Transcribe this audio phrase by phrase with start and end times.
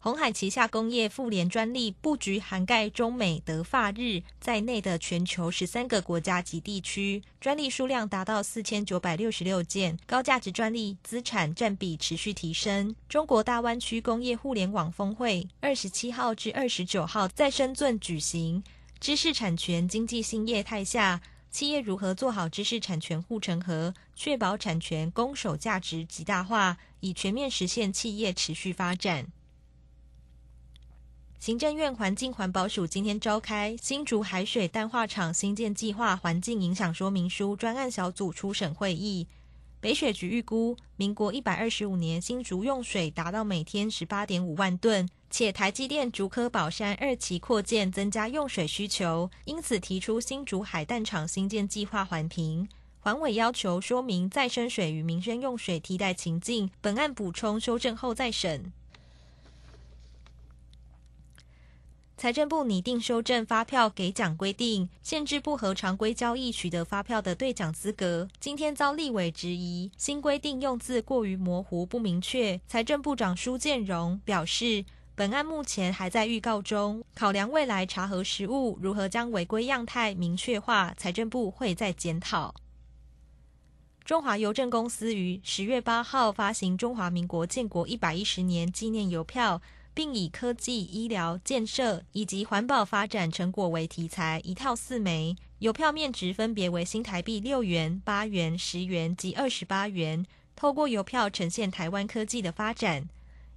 [0.00, 12.94] 红海旗下工业妇联专利布局涵盖中美德法日在内的全球十三个国家及地区，专利数量达到四千九百六十六件，高价值专利资产占比持续提升。
[13.08, 18.62] 中国大湾区工业互联网峰会二十七号至二十九号在深圳举行，
[19.00, 21.20] 知识产权经济新业态下，
[21.50, 29.26] 企业如何做好知识产权护城河，确保产权攻守价值极大化，以全面实现企业持续发展。
[31.38, 39.28] 行政院环境环保署今天召开新竹海水淡化厂新建计划环境影响说明书专案小组初审会议。
[39.80, 52.68] 北水局预估，民国一百二十五年新竹用水达到每天十八点五万吨，且台积电竹科宝山二期扩建增加用水需求，因此提出新竹海淡厂新建计划环评。
[52.98, 58.72] 环委要求说明再生水与民生用水替代情境，本案补充修正后再审。
[62.18, 68.28] 财政部拟定修正发票给奖规定，限制不合常规交易取得发票的兑奖资格。
[68.40, 72.60] 今天遭立委质疑，新规定用字过于模糊不明确。
[72.66, 82.52] 财政部长苏建荣表示，本案目前还在预告中，考量未来查核实务如何将违规样态明确化，财政部会再检讨。
[84.04, 89.62] 中华邮政公司于十月八号发行中华民国建国一百一十年纪念邮票。
[89.98, 100.24] 并以科技、医疗、建设以及环保发展成果为题材，一套四枚邮票面值分别为新台币六元、八元、十元及二十八元。
[100.54, 103.08] 透过邮票呈现台湾科技的发展。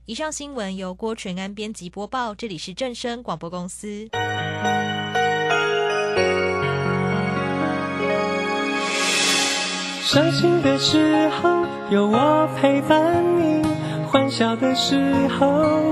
[0.07, 4.09] 以上新闻由郭全安编辑播报，这里是正声广播公司。
[10.01, 13.63] 伤心的时候有我陪伴你，
[14.07, 15.91] 欢笑的时候。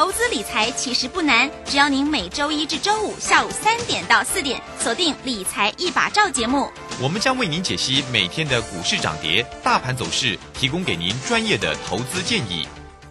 [0.00, 6.72] 投资理财其实不难，只要您每周一至周五下午三点到四点锁定《理财一把照》节目，
[7.02, 12.66] 我们将为您解析每天的股市涨跌、大盘走势，提供给您专业的投资建议。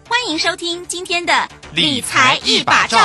[0.08, 1.32] 欢迎收听今天的
[1.76, 2.98] 《理财一把照》。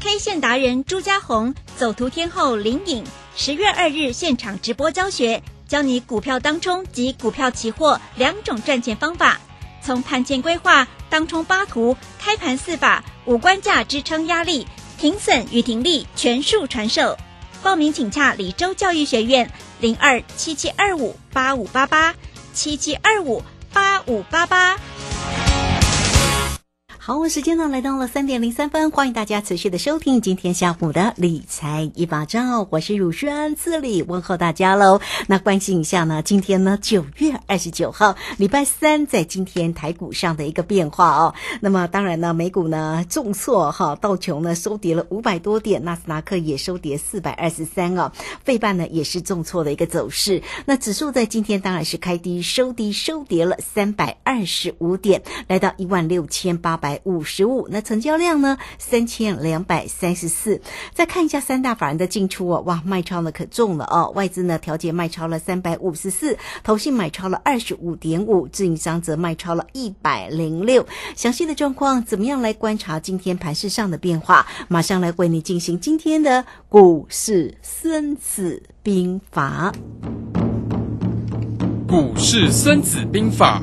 [0.00, 3.04] K 线达人朱家红，走图天后林颖，
[3.36, 5.42] 十月二日现场直播教学。
[5.68, 9.40] 教你股票当冲及股票期货两种赚钱方法，
[9.82, 14.66] 从盘前规划、当冲八图、开盘四法、五关价支撑压力、
[14.96, 17.16] 停损与停利全数传授。
[17.62, 19.50] 报名请洽李州教育学院
[19.80, 22.14] 零二七七二五八五八八
[22.52, 24.76] 七七二五八五八八。
[27.06, 35.00] 好，时间呢来到了三点零三分，欢迎大家持续的收听今天下午的理财一把照，我是汝轩，这里问候大家喽。
[35.28, 41.32] 那关心一下呢，今天呢九月二十九号，礼拜三，在今天台股上的一个变化哦。
[41.60, 48.10] 那么当然呢，美股呢重挫哈，道琼呢收跌了五百多点，纳斯达克也收跌四百二十三哦，
[48.42, 50.42] 费半呢也是重挫的一个走势。
[50.64, 56.95] 那指数在今天当然是开低收低，收跌了三百二十五点，来到一万六千八百。
[57.04, 58.58] 五十五，那成交量呢？
[58.78, 60.60] 三千两百三十四。
[60.94, 64.12] 再看一下三大法人的进出哦，哇，卖超呢可重了哦。
[64.14, 70.86] 外资呢调节卖超了三百五十四，投信买超了二十五点五，自营商则卖超了一百零六。
[71.14, 74.46] 详细的状况怎么样来观察今天盘市上的变化？
[74.68, 79.72] 马上来为你进行今天的股市孙子兵法。
[81.88, 83.62] 股市孙子兵法。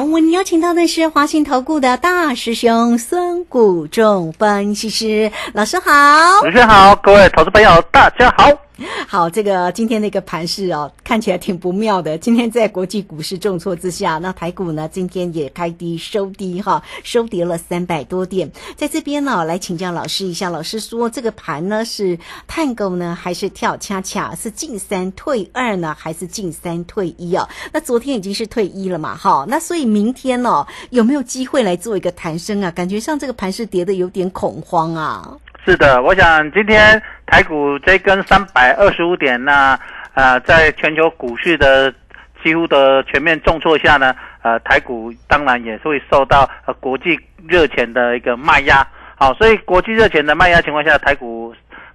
[0.00, 8.65] 我们邀请到的是华信投顾的大师兄孙谷仲分析师老师好，主持人好，各位投资朋友大家好。
[9.08, 12.18] 好，这个今天那个盘势哦，看起来挺不妙的。
[12.18, 18.50] 今天在国际股市重挫之下，那台股呢今天也开低收低哈，收跌了三百多点。
[18.76, 24.34] 在这边呢，来请教老师一下，老师说这个盘呢是探狗呢还是跳恰恰？
[24.34, 27.48] 是进三退二呢，还是进三退一啊？
[27.72, 32.70] 那昨天已经是退一了嘛，哈，那所以明天哦有没有机会来做一个弹升啊？
[32.70, 35.38] 感觉上这个盘是跌的有点恐慌啊。
[35.66, 39.76] 是的，我想今天台股这根三百二十五点，那
[40.14, 41.92] 呃，在全球股市的
[42.40, 47.18] 几乎的全面重挫下呢，呃，台股当然也是会受到呃国际
[47.48, 48.86] 热钱的一个卖压，
[49.16, 51.45] 好，所以国际热钱的卖压情况下，台股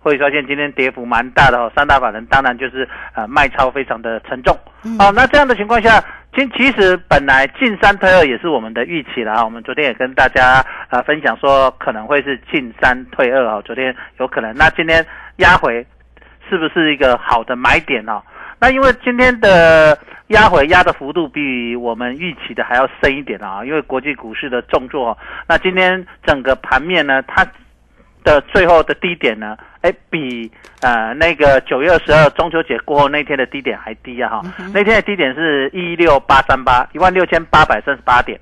[0.02, 4.58] 会发现今天跌幅蛮大的哦，三大法人当然就是呃卖超非常的沉重，
[5.00, 6.04] 好，那这样的情况下。
[6.34, 15.06] 其其实本来进三退二也是我们的预期了啊，我们昨天也跟大家啊分享说可能会是进三退二啊，昨天有可能，那今天
[15.40, 15.86] 压回
[16.50, 18.22] 是不是一个好的买点呢？
[18.62, 25.18] 那因为今天的压回压的幅度比我们预期的还要深一点啊，因为国际股市的重挫，
[25.50, 27.46] 那今天整个盘面呢，它。
[28.24, 29.58] 的最后的低点呢？
[29.82, 30.52] 哎，比
[30.82, 34.30] 呃那个九月二十二中秋节过后那天的低点还低啊！
[34.30, 34.42] 哈，
[34.74, 38.40] 那天的低点是一六八三八一万六千八百三十八点，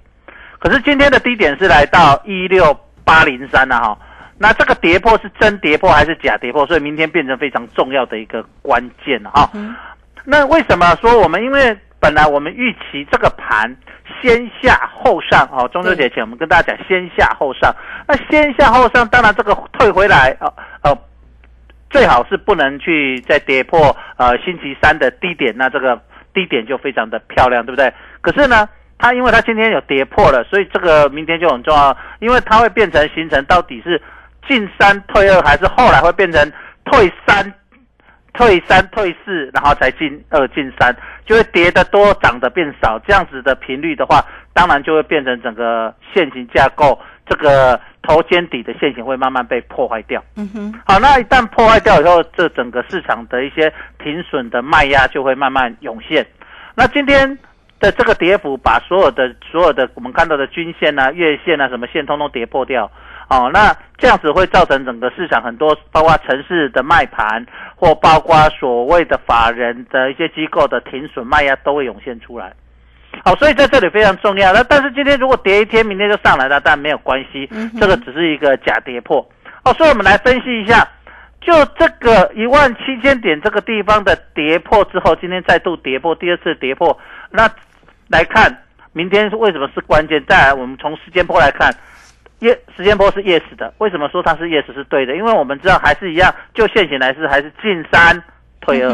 [0.60, 3.98] 可是今天的低点是来到一六八零三了哈。
[4.38, 6.66] 那这个跌破是真跌破还是假跌破？
[6.66, 9.50] 所以明天变成非常重要的一个关键了哈。
[10.26, 11.42] 那为什么说我们？
[11.44, 13.76] 因为本来我们预期这个盘。
[14.22, 17.74] 先下后上哦，中秋节前我们跟大家讲先下后上。
[18.08, 20.54] 那先下后上，当然这个退回来呃
[20.84, 20.98] 呃，
[21.90, 26.02] 最好是不能去再跌破呃星期三的低点，那这个
[26.34, 27.94] 低点就非常的漂亮，对不对？
[28.22, 28.68] 可是呢，
[28.98, 34.02] 它因为它今天有跌破了，所以这个明天就很重要，因为它会变成形成到底是
[34.48, 36.52] 进三退二，还是后来会变成
[36.86, 37.54] 退三。
[38.40, 40.96] 退三退四，然后才进二进三，
[41.26, 42.98] 就会跌得多，涨得变少。
[43.00, 46.98] 这样子的频率的话，当然就会变成整个线型架构，
[47.28, 50.24] 这个头肩底的线型会慢慢被破坏掉。
[50.38, 53.70] 嗯哼，好，那一旦破坏掉以后，这整个市场的一些
[54.02, 56.26] 停损的卖压就会慢慢涌现。
[56.76, 57.38] 那今天
[57.82, 62.90] 的这个跌幅，把所有的所有的我们看到的均线啊、月线啊什么线，通通跌破掉。
[63.30, 67.46] 哦，那这样子会造成整个市场很多，包括城市的卖盘，
[67.76, 72.52] 或包括所谓的法人的一些机构的停损卖压都会涌现出来。
[73.24, 74.52] 好，所以在这里非常重要。
[74.52, 77.48] 那但是今天如果跌一天，明天就上来了，但没有关系，
[77.80, 79.24] 这个只是一个假跌破。
[79.64, 80.88] 哦，所以我们来分析一下，
[81.40, 86.98] 就这个一万七千点这个地方的跌破之后，今天再度跌破，第二次跌破，
[87.30, 87.48] 那
[88.08, 90.24] 来看明天是为什么是关键？
[90.28, 91.72] 再来，我们从时间波来看。
[92.40, 95.16] 夜时间波是 yes 的，为什么说它是 yes 是对的？
[95.16, 98.22] 因为我们知道还是一样，就现行来是还是进三
[98.62, 98.90] 退二，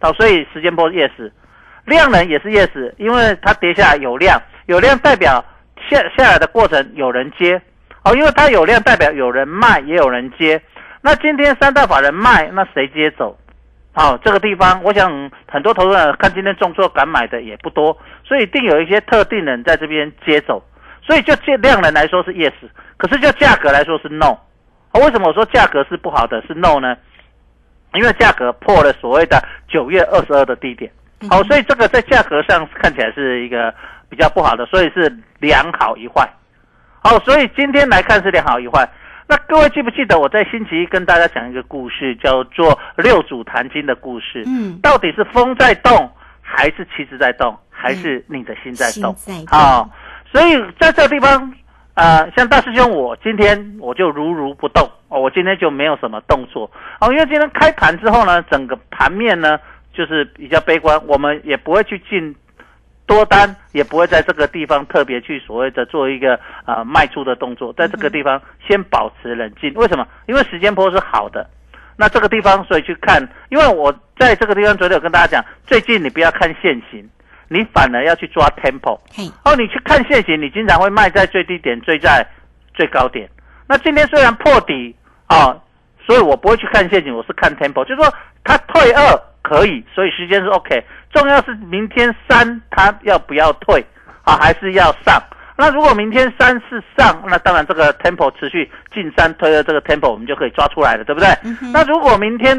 [0.00, 1.10] 好，所以时间波 yes，
[1.86, 5.44] 量能也是 yes，因为它跌下来有量，有量代表
[5.88, 7.60] 下下来的过程有人接，
[8.04, 10.60] 哦，因为它有量代表有人卖也有人接，
[11.00, 13.36] 那今天三大法人卖，那谁接走？
[13.92, 20.62] 好，这个地方我想很多投资人看今天重挫敢买的也不多，所以一定有一些特定人在这边接走。
[21.02, 22.52] 所以就这量能来说是 yes，
[22.96, 24.36] 可是就价格来说是 no。
[24.94, 26.96] 为什么我说价格是不好的是 no 呢？
[27.94, 30.90] 因为价格破了所谓的九月二十二的低点。
[31.28, 33.74] 好，所以这个在价格上看起来是一个
[34.08, 36.28] 比较不好的，所以是两好一坏。
[37.02, 38.88] 好，所以今天来看是两好一坏。
[39.28, 44.42] 那各位记不记得我在星期一跟大家讲一个故事，叫做六祖坛经的故事？
[44.46, 46.10] 嗯，到底是风在动，
[46.42, 49.14] 还是旗子在动，还是你的心在动？
[49.46, 49.88] 好。
[50.32, 51.52] 所以在这个地方，
[51.94, 56.70] 呃，像大师兄，我今天我就如如不动哦，我今天就没有什么动作
[57.00, 59.58] 哦，因为今天开盘之后呢，整个盘面呢
[59.92, 62.34] 就是比较悲观，我们也不会去进
[63.06, 69.74] 多单，也不会在这个地方特别去所谓的做一个呃卖出的动作，在这个地方先保持冷静。
[69.74, 70.06] 为什么？
[70.26, 71.44] 因为时间波是好的，
[71.96, 77.04] 那这个地方所以去看，因为我在这个地方昨天有跟大家讲，最近你不要看现行。
[77.52, 78.96] 你反而要去抓 tempo，
[79.44, 82.24] 哦，你去看现行，你经常会卖在最低点，追在
[82.74, 83.28] 最高点。
[83.66, 84.94] 那今天虽然破底
[85.26, 85.56] 啊，
[86.06, 88.14] 所以我不会去看现行，我是看 tempo，就是说
[88.44, 90.80] 它退二可以，所以时间是 OK。
[91.12, 93.84] 重要是明天三它要不要退
[94.22, 95.20] 啊，还是要上？
[95.56, 101.28] 那如果明天三是上，那当然这个 tempo 持续进三推二，这个 tempo 我们就可以抓出来了，对不对？
[101.72, 102.56] 那如果明天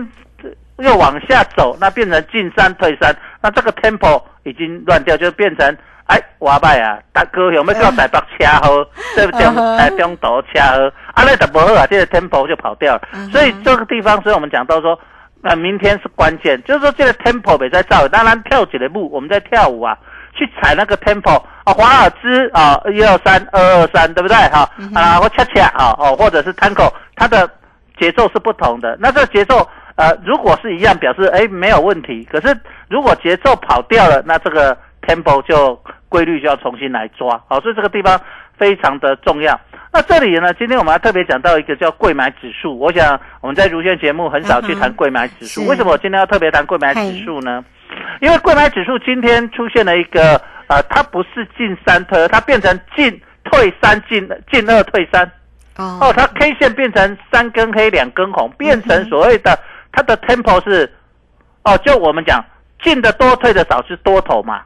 [0.77, 8.69] 又往下走，那变成进山退山，那这个 tempo 已经乱掉，就变成哎，哇拜啊，大哥有没有叫台北车好，
[9.15, 9.45] 对不对？
[9.45, 10.67] 嗯哼台中岛车好，
[11.13, 13.01] 啊，那就不好啊，这个 tempo 就跑掉了。
[13.13, 14.99] 嗯所以这个地方，所以我们讲到说，
[15.43, 19.97] 呃，明天是关键，就是说这个 tempo 没在造，当然跳起的步，我们在跳舞啊，
[20.35, 24.35] 去踩那个 tempo 啊，华尔兹啊，一二三，二二三，对不对？
[24.49, 27.49] 哈、啊，或恰恰啊，哦，或者是 tango，它的
[27.99, 28.97] 节奏是不同的。
[28.99, 32.27] 那这个节奏，呃，如果是一样，表示哎没有问题。
[32.31, 32.55] 可是
[32.89, 35.79] 如果节奏跑掉了，那这个 tempo 就
[36.09, 37.41] 规律就要重新来抓。
[37.47, 38.19] 好、所以这个地方
[38.57, 39.59] 非常的重要。
[39.93, 42.79] 那这里呢，今天我们要特别讲到一个叫贵买指数。
[42.79, 47.63] 我想我们在如轩节目很少去谈贵买指数，是为什么我今天要特别谈贵买指数呢？
[48.21, 55.29] 因为贵买指数今天出现了一个呃，它不是进三退二，它变成进退三进进二退三。
[55.75, 59.59] 哦，哦，它 K 线变成三根黑两根红，变成所谓的
[59.91, 60.91] 它的 tempo 是，
[61.63, 62.43] 哦，就我们讲
[62.83, 64.61] 进的多退的少是多头嘛。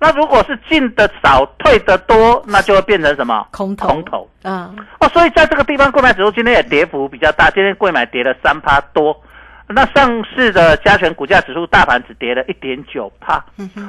[0.00, 3.46] 那如果是进的少退的多，那就会变成什么？
[3.52, 4.30] 空头，空头。
[4.42, 9.18] 嗯，哦，所以在这个地方，购买指数今天也跌幅比较大，今天贵买跌了三趴多。
[9.66, 13.42] 那上市的加权股价指数大盘只跌了一点九帕。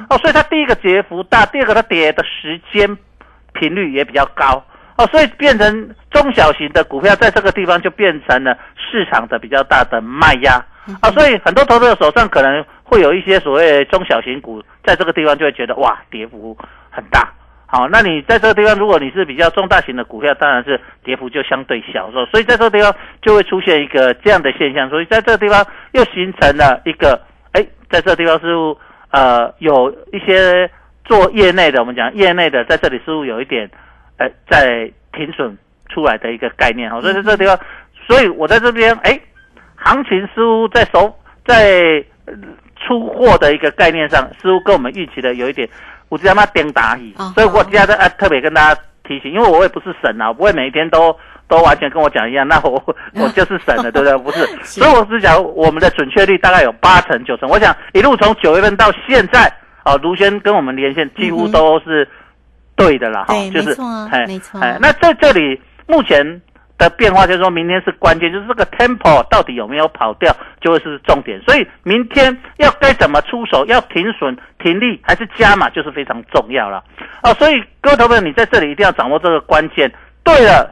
[0.08, 2.96] 哦，所以它第一个跌幅大，第二个它跌的时间
[3.52, 4.64] 频率也比较高。
[4.98, 10.64] 哦，所以变成中小型的股票在这个地方就变成了市场的比较大的卖压。
[11.00, 16.56] 啊，所以很多投资者手上可能会有一些所谓中小型股，在这个地方就会觉得哇，跌幅
[16.90, 17.28] 很大。
[17.66, 28.78] 好，那你在这个地方，如果你是比较中大型的股票，当然是跌幅就相对小，所所以在这个地方就会出现一个这样的现象，所以在这个地方又形成了一个，哎，在这个地方似乎
[29.10, 30.70] 呃有一些
[31.04, 33.68] 做业内的，我们讲业内的在这里似乎有一点，
[34.18, 35.56] 哎，在停损
[35.88, 37.58] 出来的一个概念，哈，所以在这个地方，
[38.06, 39.18] 所以我在这边，哎，
[39.76, 42.34] 行情似乎在手在呃
[42.86, 45.68] 出货的一个概念上，似乎跟我们预期的有一点，
[46.08, 51.16] 我知道嘛颠打语哦，所以我今天在啊特别跟大家提醒，因为我也不是神啊，我不会每一天都
[51.48, 52.82] 都完全跟我讲一样，那我
[53.14, 54.18] 我就是神了，对不对？
[54.18, 54.80] 不是， 是。
[54.80, 59.52] 所以我是讲我们的准确率大概有八成九成，我想一路从九月份到现在，
[59.84, 62.08] 哦，卢轩跟我们连线几乎都是
[62.76, 66.42] 对的啦，哈、就是没错啊哎没错哎，那在这里目前
[66.78, 70.30] 的变化就是说明天是关键，就是这个 tempo 到底有没有跑掉，
[70.60, 71.40] 就会是重点。
[71.40, 76.84] 所以明天要该怎么出手，要停损、停利还是加码，就是非常重要了。
[77.22, 79.90] 哦，所以各位投朋友，你在这里一定要掌握这个关键。
[80.22, 80.70] 对了，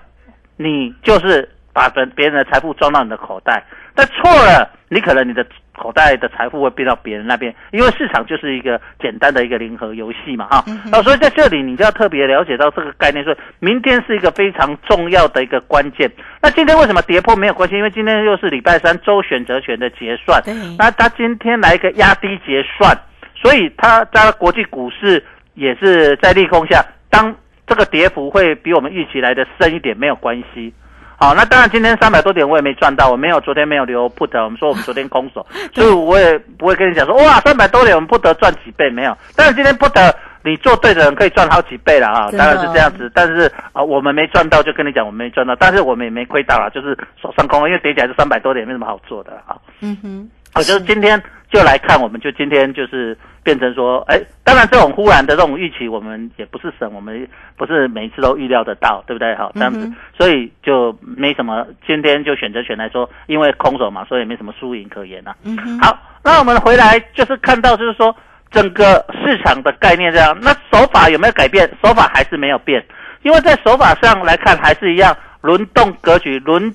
[0.58, 5.46] 你就是把别别人的财富装到你的口袋，但错了，你可能你的
[5.76, 10.64] 口袋的财富会变到别人那边，因为市场就是一个简单的一个零和游戏嘛，哈。
[10.93, 16.11] 哦，所以在这里你就要特别了解到这个概念，说明天是一个非常重要的一个关键。
[16.40, 17.75] 那今天为什么跌破没有关系？
[17.76, 20.43] 因为今天又是礼拜三周选择权的结算，
[20.78, 22.97] 那它今天来一个压低结算，
[23.35, 25.23] 所以它在国际股市
[25.54, 27.35] 也是在利空下，当
[27.66, 30.73] 这个跌幅会比我们预期来的深一点，没有关系。
[31.25, 40.12] 好，那当然今天三百多点我也没赚到，我没有昨天没有留 put，我们说我们昨天空手， 所以我也不会跟你讲说哇三百多点我们 put 赚几倍没有，但是今天 put
[40.43, 49.57] 你做对的人可以赚好几倍了啊，当然是这样子，但是啊我们没赚到就跟你讲我们没赚到，但是我们也没亏到了，就是手上空，因为叠起来是三百多点，没什么好做的啊。
[49.81, 51.20] 嗯哼，我就是今天
[51.50, 59.34] 就来看，我们就今天就是变成说，哎，当然这种忽然的这种预期，我们也不是省，我们不是每一次都预料得到，对不对？
[59.34, 61.66] 好，这样子，嗯所以就没什么。
[61.87, 65.34] 今天就选择权来说，因为空手嘛，所以也没什么输赢可言啊。
[65.44, 68.14] 嗯，好，那我们回来就是看到，就是说
[68.50, 70.37] 整个市场的概念这样。
[70.40, 71.68] 那手法有没有改变？
[71.82, 72.84] 手法还是没有变，
[73.23, 76.73] 因为在手法上来看还是一样，轮动格局轮。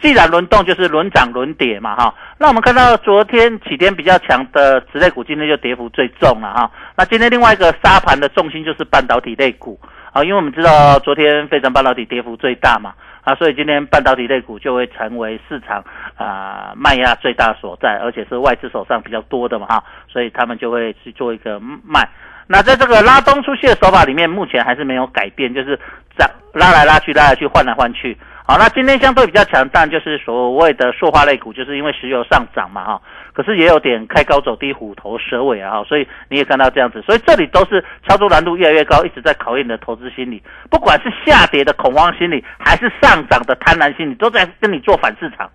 [0.00, 2.14] 既然轮动就是轮涨轮跌嘛，哈。
[2.38, 6.70] 那我们看到昨天起天比较强的子类股，今天就跌幅最重了哈。
[6.96, 9.78] 那今天另外一个沙盘的重心就是半导体类股
[10.12, 15.82] 啊，因为我们知道昨天非常半导体跌幅最大嘛，啊，所以今天半导体类股就会成为市场
[16.16, 22.08] 啊卖压最大所在，而且是外资手上比较多的嘛哈，所以他们就会去做一个卖。
[22.46, 25.78] 那在这个拉东出去的手法里面，目前还是没有改变，就是
[26.16, 28.16] 涨拉来拉去，拉来去，换来换去。
[28.50, 33.02] 好，那今天相对比较强，当然就是所谓的塑化类股，就是因为石油上涨嘛哈，
[33.34, 45.50] 可是也有点开高走低，虎头蛇尾啊哈，所以你也看到这样子，所以这里都是操作难度越来越高，一直在考验你的投资心理，不管是下跌的恐慌心理，还是上涨的贪婪心理，都在跟你做反市场。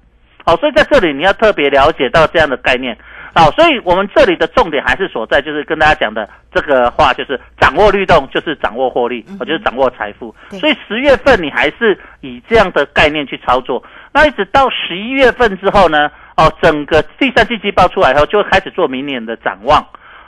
[0.46, 2.96] 好，所以在这里你要特别了解到这样的概念。
[3.36, 10.34] 好，所以我们这里的重点还是所在，就是跟大家讲的这个话，就是掌握律动，就是掌握获利，我就是掌握财富。
[10.52, 19.84] 所以十月份你还是以这样的概念去操作，那一直到十一月份之后呢，哦，整个第三季季报出来以后，就会开始做明年的展望。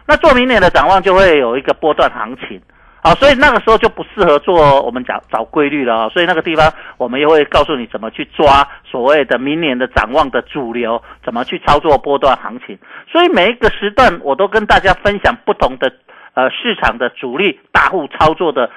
[0.07, 2.59] 那做明年的展望就会有一个波段行情。
[3.05, 6.09] 好，所以那个时候就不适合做我们讲找规律了啊。
[6.09, 12.75] 所以那个地方我们又会告诉你怎么去抓所谓的明年的展望的主流，怎么去操作波段行情。
[13.11, 15.93] 所以每一个时段我都跟大家分享不同的
[16.33, 18.71] 呃市场的主力大户操作的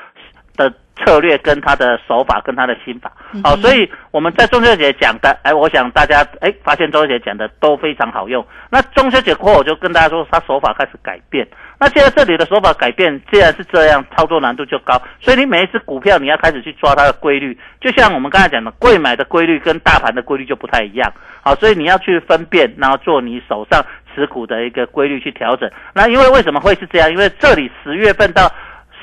[0.58, 3.10] 的策略跟他的手法跟他的心法。
[3.42, 8.44] 好，所以我们在中秋节讲的，哎，我想大家哎发现中秋节讲的都非常好用。
[8.68, 11.48] 那中秋节过后，我就跟大家说，他手法开始改变。
[11.80, 15.00] 那现在这里的手法改变，既然是这样，操作难度就高。
[15.20, 17.56] 所以你每一只股票，你要开始去抓它的规律。
[17.80, 21.12] 就像我们刚才讲的，贵买的规律跟大盘的规律就不太一样。
[21.40, 25.70] 好，所以你要去分辨，然后做你手上持股的一个规律去调整。
[25.94, 27.08] 那因为为什么会是这样？
[27.10, 28.50] 因为这里十月份到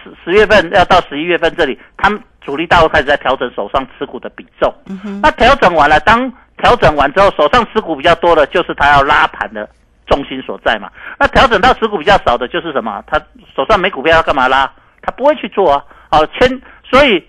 [0.04, 4.74] 十十月份要到十一月份这里，他们主力大户开始在调整手上持股的比重。
[5.22, 9.68] 那调整完了，当调整完之后，手上持股比较多的，就是他要拉盘的。
[10.06, 13.04] 重心所在嘛，那调整到持股比较少的，就是什么？
[13.08, 13.20] 他
[13.56, 14.72] 手上没股票，要干嘛拉？
[15.02, 15.84] 他不会去做啊。
[16.12, 17.24] 哦，千所以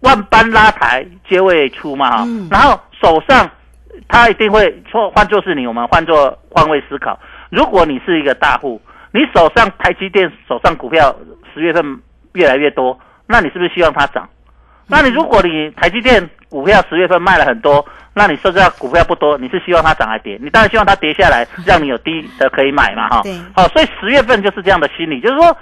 [0.00, 2.26] 万般拉抬皆为出嘛哈。
[2.50, 3.48] 然后手上
[4.08, 7.18] 他一定会错，换作是你，我们换做换位思考。
[7.50, 8.80] 如果你是一个大户，
[9.12, 11.14] 你手上台积电手上股票
[11.52, 12.00] 十月份
[12.32, 14.28] 越来越多，那你是不是希望它涨？
[14.86, 20.38] 那你如果你台积电股票十月份卖了很多，那你剩下股票不多，你是希望它涨还跌？
[20.40, 23.22] 你当然希望它跌下来，让你有低的可以买嘛，哈。
[23.56, 25.56] 好，所以十月份就是这样的心理，就是说，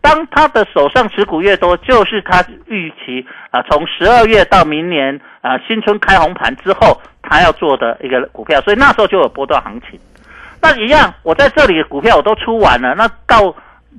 [0.00, 10.00] 当他的手上持股越多，就是他预期啊，从十二月到明年啊新春开红盘之后，他要做的一个股票，所以那时候就有波段行情。
[10.60, 13.54] 那一样，我在这里的股票我都出完了，那到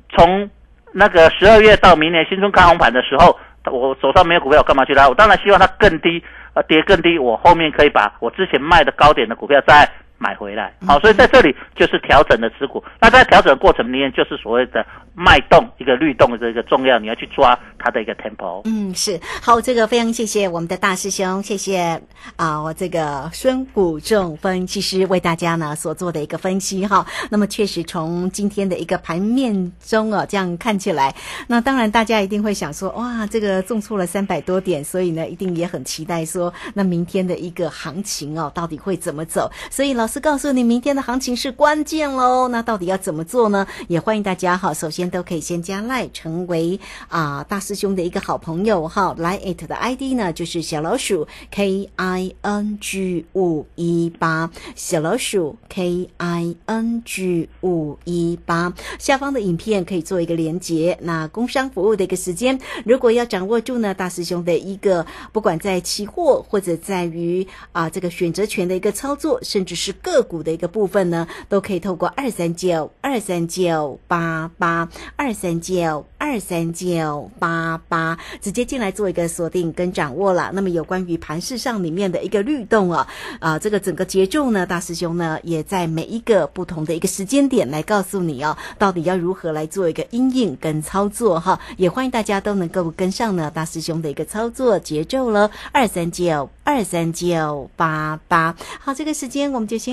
[0.10, 0.50] 从
[0.92, 3.38] 那个十二月到明年新春开红盘的时候。
[3.72, 5.08] 我手上没有股票，我干嘛去拉？
[5.08, 9.90] 我当然希望它更低，呃，跌更低，我后面可以把我之前卖的高点的股票再
[10.24, 10.74] 买回来。
[10.88, 12.82] 好，所以在这里就是调整的持股。
[13.02, 18.62] 那在调整的过程里面，就是所谓的脉动一个律动的这个重要，你要去抓它的一个 tempo。
[18.64, 22.02] 嗯，是好，这个非常谢谢我们的大师兄，谢谢
[22.38, 27.06] 啊，我这个孙谷仲分析师为大家呢所做的一个分析哈。
[27.30, 31.14] 那么确实从今天的一个盘面中啊，这样看起来，
[31.48, 39.52] 那当然大家一定会想说，哇，这个重挫了三百多点，所以呢，一定也很期待说，那明天的一个行情哦，到底会怎么走？
[39.70, 42.48] 所以老师是告诉你，明天的行情是关键喽。
[42.50, 43.66] 那到底要怎么做呢？
[43.88, 60.96] 也欢迎大家哈，首先都可以先加赖成为啊大师兄的一个好朋友哈，来 it 的 ID 呢就是小老鼠 K I N G 五一八，小老鼠 K I N G 五一八，下方的影片可以做一个连接。
[61.02, 80.52] 那工商服务的一个时间，如果要掌握住呢大师兄的一个，不管在期货或者在于啊这个选择权的一个操作，甚至是个股的一个部分呢，都可以透过二三九二三九八八二三九二三九八八直接进来做一个锁定跟掌握了。
[80.54, 83.08] 那么有关于盘市上里面的一个律动啊，
[83.40, 91.60] 啊，这个整个节奏呢，大师兄呢也在每一个不同的一个时间点来告诉你哦，到底要如何来做一个应应跟操作哈。
[91.78, 95.50] 也欢迎大家都能够跟上呢大师兄的一个操作节奏了。
[95.72, 99.93] 二三九二三九八八，好，这个时间我们就先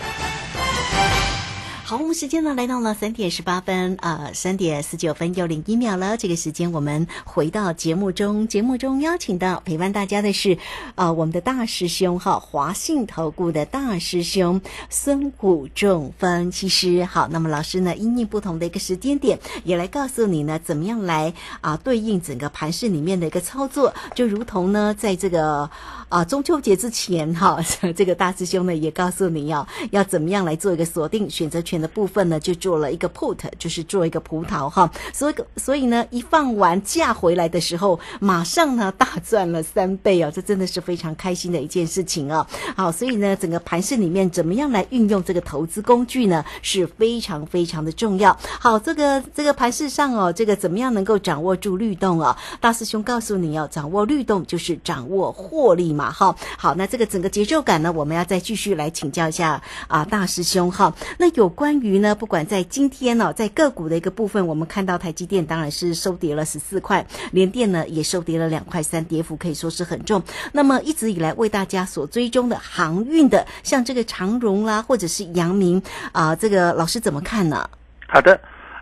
[1.91, 6.15] 好，我们时间呢来到了三点十八分，呃，三点十九分又零一秒了。
[6.15, 10.57] 这个时间我们回到节目中，节目中邀请到陪伴大家的是，
[10.95, 17.03] 呃，我们的大师兄哈，华信投顾的大师兄孙谷仲分析师。
[17.03, 25.69] 好，那么老师呢，因应不同的一个时间点，也来告诉你呢，怎么样来啊对应整个盘市里面的一个操作，就如同呢，在这个
[26.11, 27.59] 啊中秋节之前哈，
[27.97, 31.81] 这个大师兄呢也告诉你要要怎么样来做一个锁定选择权。
[31.81, 42.45] 的部分呢，就做了一个 put，就是做一个葡萄哈，所以所以呢，一放完假回来的时候，马上呢大赚了三倍哦，这真的是非常开心的一件事情哦。
[42.75, 48.37] 好，所以呢，整个盘市里面怎么样来运用这个投资工具呢，是非常非常的重要。
[48.59, 52.35] 好，这个这个盘市上哦，这个怎么样能够掌握住律动哦？
[52.59, 56.00] 大师兄告诉你哦，掌握律动就是掌握获利嘛。
[56.01, 56.35] 嘛，哈。
[56.57, 60.95] 好，那这个整个节奏感呢，我们要再继续来请教一下啊，大师兄哈。
[61.19, 70.23] 那有关于呢，不管在今天呢，在个股的一个部分，我们看到台积电当然是收跌了十四块，联电呢也收跌了两块三，跌幅可以说是很重。
[70.51, 77.69] 那么一直以来为大家所追踪的航运的，像这个长荣啦，或者是阳明啊，这个老师怎么看呢？
[78.07, 78.39] 好的。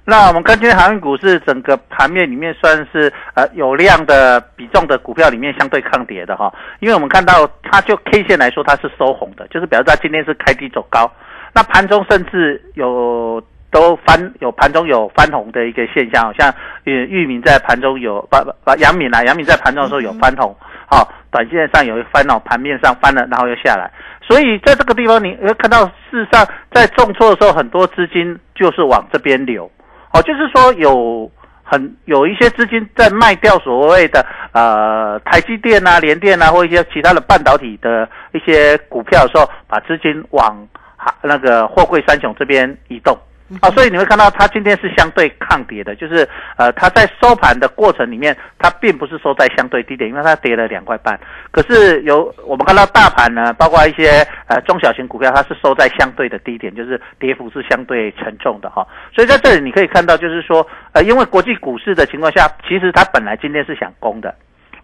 [0.10, 11.10] 那我们看今天航运股是整个盘面里面算是呃有量的比重的股票里面相对抗跌的哈，因为我们看到它就 K 线来说它是收红的，就是表示它今天是开低走高，
[11.54, 16.52] 那盘中甚至有都翻有盘中有翻红的一个现象，像
[16.86, 20.56] 玉玉米在盘中有把把杨敏啊杨敏在盘中的时候有翻红，
[20.90, 23.92] 好，短线上有一翻哦，盘面上翻了然后又下来，
[24.22, 29.70] 所以在这个地方你会看到事实上在重挫的时候很多资金就是往这边流。
[30.12, 31.30] 哦，就是说有
[31.64, 40.68] 很有一些资金在卖掉所谓的呃台积电啊、联电啊或一些其他的半导体的一些股票的时候，把资金往
[40.98, 43.18] 哈那个货柜三雄这边移动。
[43.62, 51.20] 啊，所以你会看到它今天是相对抗跌的，就是呃，它在收盘的过程里面，它并不是收在相对低点，因为它跌了两块半。
[51.50, 58.86] 可是有我们看到大盘呢，包括一些呃中小型股票，它是收在相对的低点，就是跌幅是相对沉重的哈。
[59.16, 64.36] 所以在这里你可以看到，就是说呃，因为国际股市的情况下，其实它本来今天是想攻的，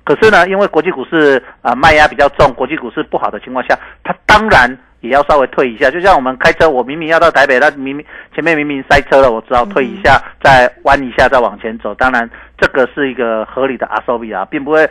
[0.03, 4.75] 可是呢，因为国际股市啊卖压比较重，国际股市不好的情况下，它当然。
[5.05, 11.93] 也要稍微退一下，就像我们开车，我明明要到台北，那明明前面明明塞车了，我只好退一下，再弯一下，再往前走。
[11.95, 14.89] 当然，这个是一个合理的阿收比啊，并不会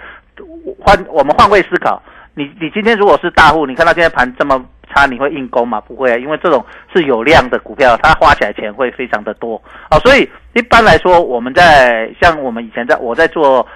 [0.79, 0.96] 换。
[1.09, 2.03] 我们换位思考，
[2.35, 5.81] 你你今天如果是大户，你看到今天盘这么差，你会硬攻吗？
[5.81, 9.98] 不会啊，因为这种是有量的股票，它花起来钱会非常的多啊。
[9.98, 13.66] 所以一般来说，我们在像我们以前在我在做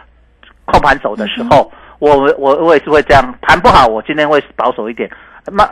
[0.64, 5.10] 控盘手的时候，我我我也是会这样，盘不好，我今天会保守一点。
[5.52, 5.68] 那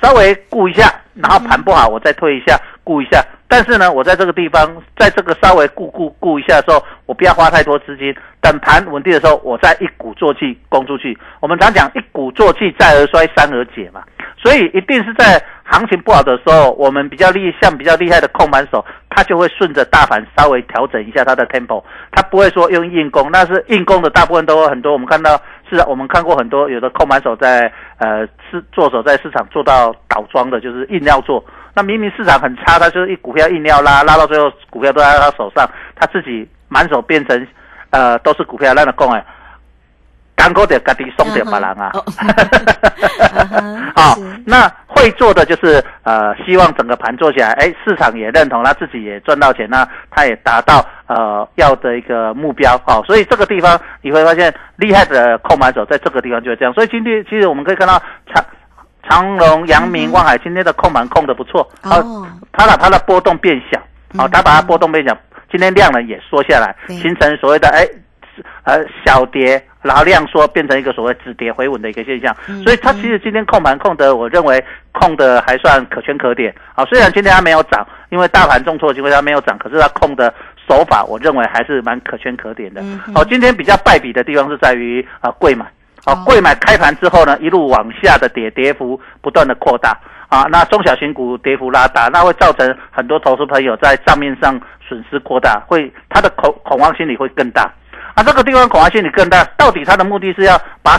[0.00, 3.24] 稍微顾一下，然后盘不好，我再退一下，顾一下。
[3.48, 11.16] 但是呢，我在这个地方，在这个稍微顾顾顾一下的时候，我不要花太多资金，等盘稳定的时候，我再一鼓作气攻出去。
[11.40, 14.02] 我们常讲一鼓作气，再而衰，三而竭嘛。
[14.42, 24.92] 所以一定是在行情不好的时候，我们比较厉像比较厉害的控盘手，他就会顺着大盘稍微调整一下他的 tempo，他不会说用硬攻，那是硬攻的大部分都很多。
[24.92, 25.40] 我们看到。
[25.72, 31.42] 是啊我们看过很多有的空盘手在呃市做手在市场做到倒庄的，就是硬要做。
[31.74, 37.46] 那明明市场很差，他就是一股票硬要拉，拉到最后股票都在他手上，他自己满手变成
[37.88, 39.24] 呃都是股票，让他供哎。
[40.42, 41.92] 干锅的干地松点把人啊，
[43.94, 58.02] 好， 那会做的就是呃，希望整个盘做起来，哎，市场也认同，他自己也赚到钱，那他也达到呃要的一个目标，好，所以这个地方你会发现厉害的控盘手在这个地方就是这样，所以今天其实我们可以看到
[58.34, 58.44] 长
[59.08, 63.80] 长隆、阳明、望海今天的控盘控的不错，哦，它把它的波动变小，
[64.18, 65.16] 好，它把它波动变小，
[65.52, 67.86] 今天量呢也缩下来，形成所谓的哎。
[68.64, 76.84] 呃，小跌，然后量缩，变成一个所谓止跌回稳的一个现象，所以它其实今天控盘控的，我认为控的还算可圈可点啊。
[76.86, 80.32] 虽然今天它没有涨，因为大盘重挫的情况下没有涨，可是它控的
[80.68, 82.80] 手法，我认为还是蛮可圈可点的。
[83.14, 85.66] 哦，今天比较败笔的地方是在于啊，贵买，
[86.06, 97.70] 哦，贵买开盘之后呢，一路往下的跌，跌幅不断的扩大啊，那中小型股跌幅拉大，那会造成很多投资朋友在账面上损失扩大，会他的恐恐慌心理会更大。
[98.14, 100.98] 啊，这个地方恐慌性你更大，到底它的目的是要把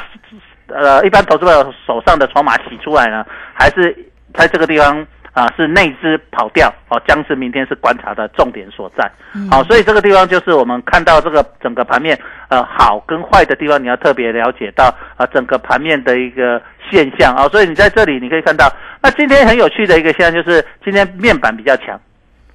[0.67, 3.23] 呃一般投资者手上的筹码洗出来呢，
[3.53, 3.95] 还是
[4.33, 6.73] 在这个地方啊是内资跑掉？
[6.89, 9.11] 哦，将是明天是观察的重点所在。
[9.51, 17.47] 好，所以这个地方就是我们看到这个整个盘面呃好跟坏的地方，你要特别了解到啊整个盘面的一个现象啊。
[17.49, 18.71] 所以你在这里你可以看到，
[19.01, 21.99] 那今天很有趣的一个现象就是今天面板比较强。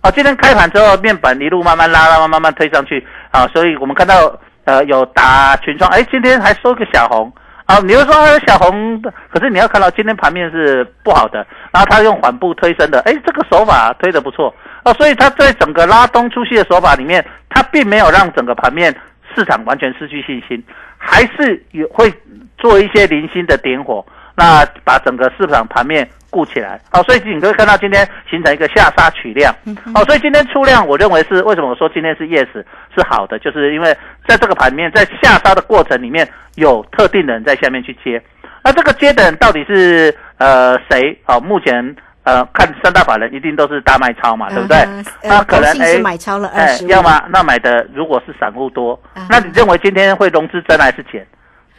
[0.01, 4.37] 啊，今天开盘之后面板一路慢慢拉拉，慢慢慢推上去啊，所以我们看到。
[4.68, 7.33] 呃，有打群创，哎，今天还收个小红
[7.64, 7.78] 啊！
[7.78, 8.12] 你又说
[8.46, 9.00] 小红，
[9.31, 11.38] 可是你要看到今天盘面是不好的，
[11.72, 14.54] 然后他用缓步推升的，哎，这个手法推的不错
[14.85, 18.94] 哦，所以他在整个拉东出西的手法里面，他并没有让整个盘面
[19.35, 20.62] 市场完全失去信心，
[20.98, 22.12] 还是有会
[22.59, 24.04] 做一些零星的点火，
[24.37, 26.07] 那把整个市场盘面。
[26.31, 29.55] 固起来，好，所以你可以看到今天形成一个下杀取量，
[29.95, 38.23] 好，所以今天出量，我认为是为什么我说今天是 yes 是好的，就是因为在这个盘面在下杀的过程里面有特定的人在下面去接，
[38.62, 41.19] 那这个接的人到底是呃谁？
[41.25, 44.79] 好，目前呃看三大法人一定都是大卖超嘛，对不对？
[45.23, 51.27] 那可能哎买超了二十，要么那买的如果是散户多，那你认为今天会融资增还是减？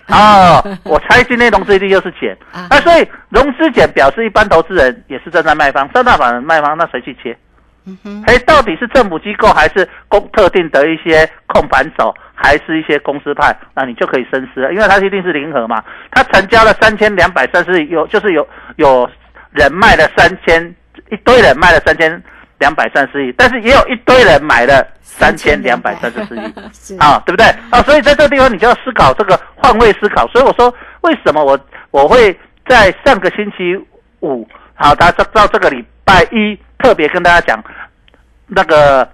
[0.10, 7.38] 哦， 我猜今天融资一定又是减，啊那所以融资减表示一般投资人也是站在卖方，三大法人卖方，那谁去切？
[7.86, 13.56] 嗯哼，哎，到底是政府机构还是公特定的一些控盘手，还是一些公司派？
[13.74, 15.82] 那你就可以深思了，因为它一定是零和嘛。
[16.12, 19.10] 它成交了三千两百三十亿，有就是有有
[19.52, 20.62] 人卖了三千，
[21.10, 22.22] 一堆人卖了三千
[22.60, 26.98] 两百三十亿，但是也有一堆人买了三千两百三十四亿。
[27.00, 27.46] 啊，对不对？
[27.70, 30.28] 啊，所以在这个地方你就要思考这个换位思考。
[30.28, 31.60] 所以我说，为什么我
[31.92, 33.76] 我会在上个星期
[34.20, 37.64] 五，好，他到到这个礼拜一特别跟大家讲
[38.48, 39.08] 那个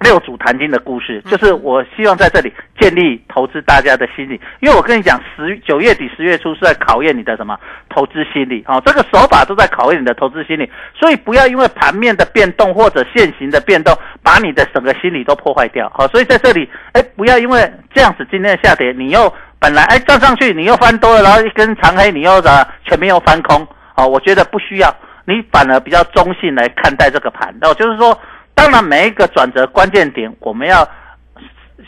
[0.00, 7.58] 六祖坛经的故事，就是我希望在这里建立投资大家的心理，因为我跟你讲，十九月底十月初是在考验你的什么？
[7.88, 28.18] 投资心理，哦，这个手法都在考验你的投资心理，所以不要因为盘面的变动或者现行的变动，把你的整个心理都破坏掉，好，所以在这里，哎，不要因为这样子今天的下跌，你又本来哎站上去，你又翻多了，然后一根长黑，你又的全面又翻空，哦，我觉得不需要，你反而比较中性来看待这个盘，哦，就是说。
[28.56, 30.82] 当然，每一个转折关键点，我们要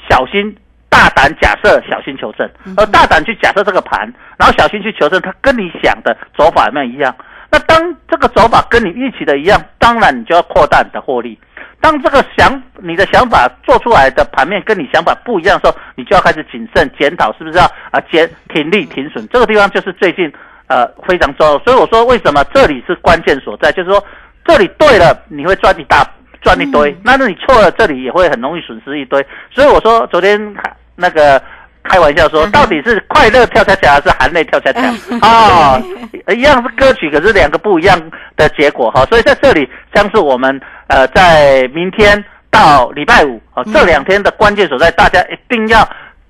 [0.08, 0.54] 小心、
[0.88, 2.48] 大胆假设，小心求证。
[2.76, 4.00] 而大胆去假设这个盘，
[4.38, 7.12] 然后小心去求证，它跟你想的走法有没有一样？
[7.50, 11.36] 那当这个走法跟你预期的一样，当然你就要扩大你的获利。
[11.80, 19.26] 当这个想你的想法做出来的盘面跟你想法不一样的时候，你就要开始谨慎检讨，是不是要啊减停利停损？
[19.28, 20.30] 这个地方就是最近
[20.66, 21.58] 呃非常重要。
[21.60, 23.72] 所以我说，为什么这里是关键所在？
[23.72, 24.04] 就是说，
[24.44, 26.04] 这里对了，你会赚一大
[26.42, 29.24] 赚一堆；那那你错了，这里也会很容易损失一堆。
[29.50, 30.54] 所以我说，昨天
[30.94, 31.42] 那个。
[31.84, 34.80] 开玩笑说，到底是快乐跳恰恰还是含泪跳恰恰？
[35.26, 35.80] 啊，
[36.36, 37.98] 一样是歌曲，可是两个不一样
[38.36, 39.06] 的结果哈。
[39.06, 45.88] 所以在这里，将是我们呃，在明天到礼拜五啊这两天的关键所在，大家一定要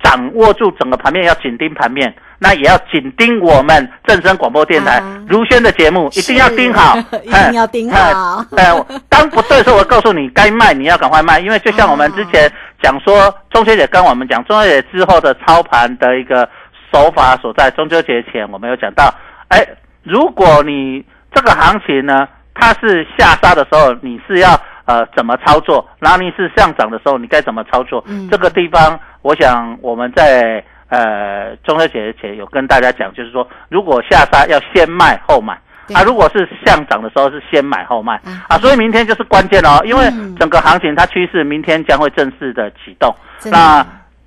[0.09, 8.45] 掌握住整个盘面，要紧盯盘面，那也要紧盯我们正声广播电台如轩的节目，一定要盯好， 一定要盯好。
[8.57, 12.51] 呃，当不对的时候，我告诉你该卖，你要赶快卖，因为就像我们之前。
[12.81, 16.49] 讲说中秋节跟我们讲中秋节之后的操盘的一个
[16.93, 17.69] 手法所在。
[17.73, 19.13] 中秋节前我们有讲到，
[19.49, 19.67] 哎，
[20.05, 24.51] 如果你这个行情呢，它是下杀的时候，你是要
[24.89, 25.87] 呃怎么操作？
[26.01, 28.03] 然后你是上涨的时候，你该怎么操作？
[28.09, 35.57] 嗯这个地方，我想我们在呃中秋节前有跟大家讲，就是说，如果下杀要先卖后买。
[35.95, 40.05] 啊，如果是上涨的时候是先买后卖啊，所以明天就是关键哦，因为
[40.39, 43.11] 整个行情它趋势明天将会正式的启动。
[43.51, 43.83] 那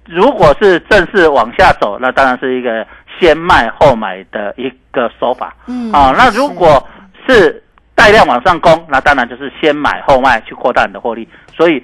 [0.08, 2.84] 如果是正式往下走，那当然是一个
[3.20, 5.56] 先卖后买的一个手法。
[5.68, 6.84] 嗯，啊，那如果
[7.28, 7.61] 是
[7.96, 11.28] 带量往上攻，那当然就是先买后卖去扩大你的获利。
[11.56, 11.84] 所以，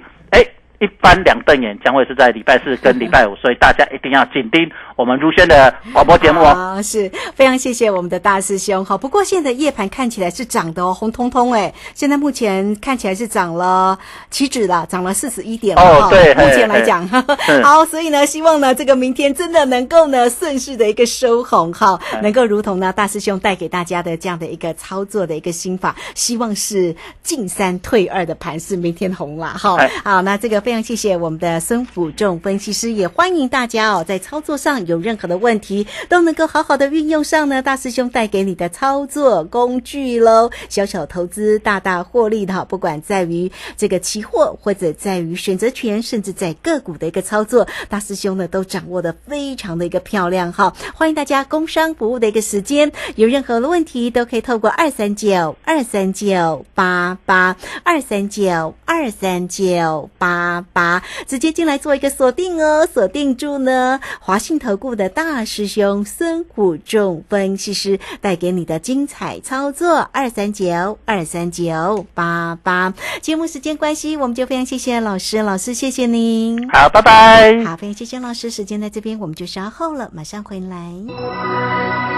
[0.80, 6.46] 一般两瞪眼，将会是在礼拜四跟礼拜五，所以大家一定要紧盯我们如轩的广播节目哦。
[6.46, 8.96] 啊，是非常谢谢我们的大师兄哈。
[8.96, 13.98] 不过现在夜盘看起来是涨的哦，红彤彤哎，现在目前看起来是涨了
[14.30, 17.04] 期指了，涨了四十一点哦，对，目前来讲，
[17.64, 29.76] 好，所以呢，希望呢这个明天真的能够呢顺势的一个收红哈，能够如同呢大师兄带给大家的这样的一个操作的一个心法，希望是进三退二的盘是，明天红了哈。
[30.04, 30.62] 好，那这个。
[30.68, 40.50] 非常谢谢我们的孙辅仲分析师，也欢迎大家哦，在操作上有任何的问题，都能够好好的运用上呢大师兄带给你的操作工具喽。
[40.68, 50.74] 小小投资，大大获利的哈，不管在于这个期货，或者在于选择权，甚至在个股的一个操作，大师兄呢都掌握的非常的一个漂亮哈。
[50.94, 60.57] 欢迎大家工商服务的一个时间，有任何的问题都可以透过二三九二三九八八二三九二三九八。
[60.72, 72.92] 八直接进来做一个锁定哦，锁定住呢，华信投顾的大师兄孙虎仲分析师带给你的精彩操作，二三九二三九八八。
[73.20, 77.64] 节目时间关系，我们就非常谢谢老师，老师谢谢您，好，拜拜。
[77.64, 82.17] 好，非常谢谢老师，时间在这边，我们就稍后了，马上回来。